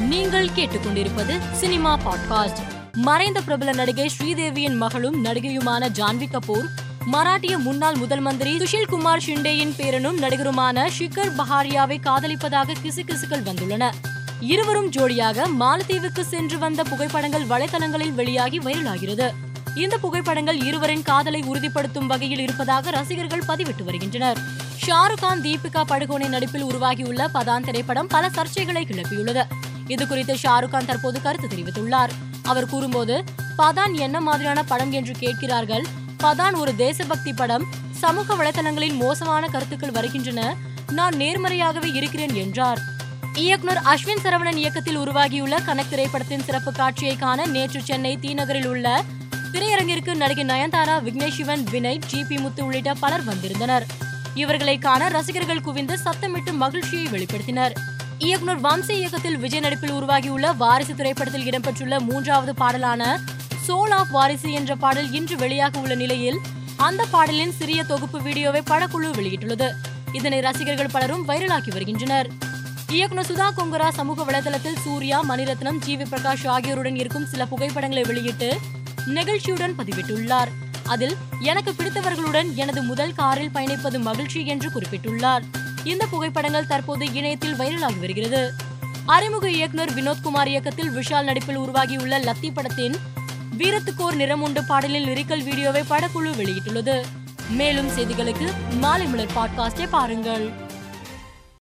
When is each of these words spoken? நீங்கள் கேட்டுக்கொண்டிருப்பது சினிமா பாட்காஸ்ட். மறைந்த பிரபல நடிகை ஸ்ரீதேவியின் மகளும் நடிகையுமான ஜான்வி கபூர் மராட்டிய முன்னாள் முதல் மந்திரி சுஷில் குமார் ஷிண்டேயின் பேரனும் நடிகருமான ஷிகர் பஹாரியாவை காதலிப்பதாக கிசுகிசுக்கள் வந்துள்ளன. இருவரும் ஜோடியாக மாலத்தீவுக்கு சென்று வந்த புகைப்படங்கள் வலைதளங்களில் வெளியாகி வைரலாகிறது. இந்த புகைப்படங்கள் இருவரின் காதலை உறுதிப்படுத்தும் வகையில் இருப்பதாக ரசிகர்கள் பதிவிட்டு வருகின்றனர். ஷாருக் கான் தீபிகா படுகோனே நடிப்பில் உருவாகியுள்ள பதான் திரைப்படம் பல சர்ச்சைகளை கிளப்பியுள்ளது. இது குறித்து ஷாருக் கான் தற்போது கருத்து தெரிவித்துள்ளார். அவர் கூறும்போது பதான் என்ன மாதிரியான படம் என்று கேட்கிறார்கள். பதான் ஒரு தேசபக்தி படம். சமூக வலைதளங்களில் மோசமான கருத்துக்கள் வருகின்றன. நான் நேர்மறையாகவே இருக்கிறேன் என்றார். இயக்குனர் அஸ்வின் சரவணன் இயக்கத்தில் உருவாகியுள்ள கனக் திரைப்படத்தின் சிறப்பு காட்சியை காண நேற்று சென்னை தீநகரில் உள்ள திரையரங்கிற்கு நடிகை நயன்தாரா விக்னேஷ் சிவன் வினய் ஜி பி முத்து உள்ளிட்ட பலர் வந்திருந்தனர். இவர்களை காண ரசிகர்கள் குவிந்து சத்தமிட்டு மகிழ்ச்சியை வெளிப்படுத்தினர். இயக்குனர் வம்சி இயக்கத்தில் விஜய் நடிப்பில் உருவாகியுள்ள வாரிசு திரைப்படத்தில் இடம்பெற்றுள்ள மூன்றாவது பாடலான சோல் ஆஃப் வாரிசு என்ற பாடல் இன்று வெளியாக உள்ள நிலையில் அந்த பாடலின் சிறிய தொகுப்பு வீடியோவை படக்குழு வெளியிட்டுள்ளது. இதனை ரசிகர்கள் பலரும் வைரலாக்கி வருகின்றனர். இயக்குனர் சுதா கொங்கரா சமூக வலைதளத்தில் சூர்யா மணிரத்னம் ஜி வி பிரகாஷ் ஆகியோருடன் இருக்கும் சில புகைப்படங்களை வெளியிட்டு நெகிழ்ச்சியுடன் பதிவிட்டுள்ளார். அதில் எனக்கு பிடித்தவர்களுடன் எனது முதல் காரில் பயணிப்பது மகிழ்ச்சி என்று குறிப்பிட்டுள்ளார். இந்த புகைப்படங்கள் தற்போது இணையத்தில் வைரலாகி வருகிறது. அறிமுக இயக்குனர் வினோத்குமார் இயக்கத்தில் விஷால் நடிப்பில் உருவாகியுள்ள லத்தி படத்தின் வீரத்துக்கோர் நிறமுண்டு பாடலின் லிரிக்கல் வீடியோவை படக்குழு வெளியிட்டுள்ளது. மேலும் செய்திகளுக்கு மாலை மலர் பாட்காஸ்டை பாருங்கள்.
நீங்கள் 0.00 0.48
கேட்டுக்கொண்டிருப்பது 0.48 1.38
சினிமா 1.52 1.98
பாட்காஸ்ட். 1.98 2.56
மறைந்த 2.92 3.40
பிரபல 3.40 3.72
நடிகை 3.72 4.10
ஸ்ரீதேவியின் 4.18 4.76
மகளும் 4.76 5.24
நடிகையுமான 5.24 5.88
ஜான்வி 5.88 6.26
கபூர் 6.32 6.66
மராட்டிய 7.12 7.58
முன்னாள் 7.58 7.94
முதல் 7.94 8.20
மந்திரி 8.20 8.56
சுஷில் 8.56 8.86
குமார் 8.86 9.22
ஷிண்டேயின் 9.26 9.74
பேரனும் 9.76 10.18
நடிகருமான 10.20 10.88
ஷிகர் 10.98 11.32
பஹாரியாவை 11.38 12.00
காதலிப்பதாக 12.00 12.72
கிசுகிசுக்கள் 12.82 13.42
வந்துள்ளன. 13.42 13.90
இருவரும் 14.40 14.90
ஜோடியாக 14.90 15.46
மாலத்தீவுக்கு 15.60 16.20
சென்று 16.20 16.58
வந்த 16.58 16.82
புகைப்படங்கள் 16.82 17.46
வலைதளங்களில் 17.46 18.12
வெளியாகி 18.12 18.58
வைரலாகிறது. 18.58 19.30
இந்த 19.74 19.98
புகைப்படங்கள் 19.98 20.60
இருவரின் 20.60 21.02
காதலை 21.02 21.42
உறுதிப்படுத்தும் 21.42 22.06
வகையில் 22.06 22.38
இருப்பதாக 22.38 22.90
ரசிகர்கள் 22.90 23.42
பதிவிட்டு 23.48 23.84
வருகின்றனர். 23.84 24.38
ஷாருக் 24.86 25.20
கான் 25.20 25.40
தீபிகா 25.40 25.82
படுகோனே 25.88 26.28
நடிப்பில் 26.28 26.62
உருவாகியுள்ள 26.62 27.30
பதான் 27.34 27.64
திரைப்படம் 27.64 28.06
பல 28.06 28.30
சர்ச்சைகளை 28.34 28.84
கிளப்பியுள்ளது. 28.84 29.46
இது 29.88 30.06
குறித்து 30.06 30.34
ஷாருக் 30.34 30.68
கான் 30.68 30.86
தற்போது 30.86 31.22
கருத்து 31.22 31.56
தெரிவித்துள்ளார். 31.56 32.08
அவர் 32.42 32.66
கூறும்போது 32.66 33.24
பதான் 33.58 33.92
என்ன 33.92 34.20
மாதிரியான 34.20 34.64
படம் 34.64 34.92
என்று 34.92 35.12
கேட்கிறார்கள். 35.12 35.86
பதான் 36.22 36.54
ஒரு 36.54 36.76
தேசபக்தி 36.76 37.32
படம். 37.32 37.64
சமூக 37.90 38.34
வலைதளங்களில் 38.34 38.96
மோசமான 38.96 39.46
கருத்துக்கள் 39.46 39.90
வருகின்றன. 39.90 40.56
நான் 40.92 41.14
நேர்மறையாகவே 41.14 41.94
இருக்கிறேன் 41.94 42.34
என்றார். 42.34 42.78
இயக்குனர் 43.34 43.82
அஸ்வின் 43.84 44.20
சரவணன் 44.22 44.56
இயக்கத்தில் 44.56 44.96
உருவாகியுள்ள 44.96 45.58
கனக் 45.58 45.90
திரைப்படத்தின் 45.90 46.42
சிறப்பு 46.42 46.72
காட்சியை 46.72 47.16
காண 47.16 47.46
நேற்று 47.46 47.82
சென்னை 47.82 48.18
தீநகரில் 48.20 48.66
உள்ள 48.66 49.04
திரையரங்கிற்கு 49.52 50.14
நடிகை 50.14 50.44
நயன்தாரா 50.44 51.00
விக்னேஷ் 51.00 51.30
சிவன் 51.30 51.64
வினய் 51.64 51.96
ஜி 51.96 52.24
பி 52.24 52.38
முத்து 52.38 52.64
உள்ளிட்ட 52.64 52.94
பலர் 52.94 53.24
வந்திருந்தனர். 53.24 53.86
இவர்களை 54.34 54.78
காண 54.78 55.08
ரசிகர்கள் 55.08 55.60
குவிந்து 55.60 55.98
சத்தமிட்டு 56.04 56.52
மகிழ்ச்சியை 56.52 57.06
வெளிப்படுத்தினர். 57.06 57.74
இயக்குனர் 58.26 58.60
வம்சி 58.60 58.90
இயக்கத்தில் 58.90 59.36
விஜய் 59.38 59.60
நடிப்பில் 59.60 59.90
உருவாகியுள்ள 59.90 60.52
வாரிசு 60.52 60.94
திரைப்படத்தில் 60.94 61.44
இடம்பெற்றுள்ள 61.50 62.00
மூன்றாவது 62.00 62.54
பாடலான 62.54 63.02
சோல் 63.66 63.92
ஆஃப் 63.98 64.10
வாரிசு 64.10 64.52
என்ற 64.52 64.76
பாடல் 64.76 65.12
இன்று 65.12 65.36
வெளியாக 65.36 65.80
உள்ள 65.82 65.94
நிலையில் 65.94 66.38
அந்த 66.76 67.04
பாடலின் 67.10 67.52
சிறிய 67.52 67.84
தொகுப்பு 67.84 68.22
வீடியோவை 68.22 68.62
படக்குழு 68.70 69.10
வெளியிட்டுள்ளது. 69.18 69.68
இதனை 70.12 70.40
ரசிகர்கள் 70.40 70.92
பலரும் 70.92 71.28
வைரலாக்கி 71.28 71.72
வருகின்றனர். 71.72 72.28
இயக்குனர் 72.90 73.28
சுதா 73.30 73.48
கொங்கரா 73.58 73.88
சமூக 73.88 74.24
வலைதளத்தில் 74.24 74.78
சூர்யா 74.84 75.20
மணிரத்னம் 75.28 75.78
ஜி 75.78 75.96
வி 75.96 76.06
பிரகாஷ் 76.12 76.46
ஆகியோருடன் 76.46 76.96
இருக்கும் 76.96 77.26
சில 77.26 77.46
புகைப்படங்களை 77.46 78.04
வெளியிட்டு 78.06 78.50
நெகிழ்ச்சியுடன் 79.06 79.76
பதிவிட்டுள்ளார். 79.78 80.52
அதில் 80.84 81.16
எனக்கு 81.40 81.70
பிடித்தவர்களுடன் 81.72 82.54
எனது 82.54 82.82
முதல் 82.82 83.14
காரில் 83.14 83.54
பயணிப்பது 83.54 83.98
மகிழ்ச்சி 84.00 84.46
என்று 84.46 84.70
குறிப்பிட்டுள்ளார். 84.70 85.46
இந்த 85.84 86.06
புகைப்படங்கள் 86.06 86.66
தற்போது 86.66 87.12
இணையத்தில் 87.12 87.54
வைரலாகி 87.54 87.98
வருகிறது. 87.98 88.52
அறிமுக 89.06 89.50
இயக்குனர் 89.50 89.94
வினோத்குமார் 89.94 90.46
இயக்கத்தில் 90.46 90.90
விஷால் 90.90 91.24
நடிப்பில் 91.24 91.56
உருவாகியுள்ள 91.56 92.18
லத்தி 92.18 92.52
படத்தின் 92.54 92.96
வீரத்துக்கோர் 93.58 94.14
நிறமுண்டு 94.14 94.62
பாடலின் 94.66 95.08
லிரிக்கல் 95.08 95.42
வீடியோவை 95.42 95.82
படக்குழு 95.90 96.34
வெளியிட்டுள்ளது. 96.36 97.02
மேலும் 97.50 97.88
செய்திகளுக்கு 97.88 98.52
மாலை 98.70 99.06
மலர் 99.06 99.30
பாட்காஸ்டை 99.36 99.86
பாருங்கள். 99.90 100.52